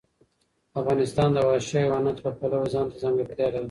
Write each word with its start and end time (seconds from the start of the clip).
افغانستان 0.79 1.29
د 1.33 1.37
وحشي 1.47 1.77
حیواناتو 1.83 2.23
له 2.25 2.31
پلوه 2.39 2.67
ځانته 2.73 2.95
ځانګړتیا 3.03 3.47
لري. 3.53 3.59